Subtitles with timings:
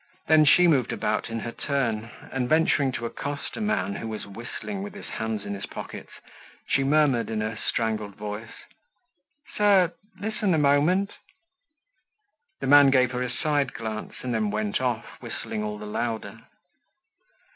[0.25, 4.25] Then she moved about in her turn, and venturing to accost a man who was
[4.25, 6.09] whistling with his hands in his pockets,
[6.65, 8.63] she murmured, in a strangled voice:
[9.55, 11.11] "Sir, listen a moment—"
[12.61, 16.45] The man gave her a side glance and then went off, whistling all the louder.